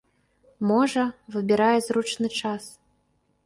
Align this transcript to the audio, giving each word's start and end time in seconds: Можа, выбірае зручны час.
Можа, 0.69 1.03
выбірае 1.37 1.77
зручны 1.91 2.27
час. 2.41 2.63